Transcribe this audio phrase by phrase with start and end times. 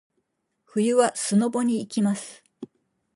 [0.65, 2.43] 冬はスノボに行きます。